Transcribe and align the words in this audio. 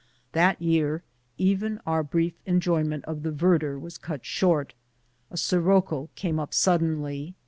That 0.31 0.59
year 0.59 1.03
even 1.37 1.79
our 1.85 2.01
brief 2.01 2.33
enjoyment 2.47 3.05
of 3.05 3.21
the 3.21 3.29
verdure 3.29 3.79
was 3.79 3.99
cut 3.99 4.25
short. 4.25 4.73
A 5.29 5.37
si 5.37 5.57
rocco 5.57 6.09
came 6.15 6.39
up 6.39 6.55
suddenly. 6.55 7.35